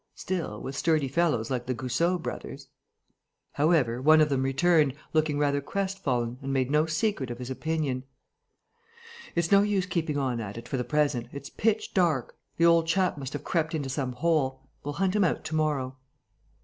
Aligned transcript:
Still, 0.15 0.59
with 0.59 0.75
sturdy 0.75 1.07
fellows 1.07 1.51
like 1.51 1.67
the 1.67 1.75
Goussot 1.75 2.23
brothers.... 2.23 2.69
However, 3.51 4.01
one 4.01 4.19
of 4.19 4.29
them 4.29 4.41
returned, 4.41 4.95
looking 5.13 5.37
rather 5.37 5.61
crestfallen, 5.61 6.39
and 6.41 6.51
made 6.51 6.71
no 6.71 6.87
secret 6.87 7.29
of 7.29 7.37
his 7.37 7.51
opinion: 7.51 8.05
"It's 9.35 9.51
no 9.51 9.61
use 9.61 9.85
keeping 9.85 10.17
on 10.17 10.39
at 10.41 10.57
it 10.57 10.67
for 10.67 10.77
the 10.77 10.83
present. 10.83 11.27
It's 11.31 11.51
pitch 11.51 11.93
dark. 11.93 12.35
The 12.57 12.65
old 12.65 12.87
chap 12.87 13.19
must 13.19 13.33
have 13.33 13.43
crept 13.43 13.75
into 13.75 13.89
some 13.89 14.13
hole. 14.13 14.63
We'll 14.83 14.93
hunt 14.95 15.15
him 15.15 15.23
out 15.23 15.43
to 15.43 15.55
morrow." 15.55 15.97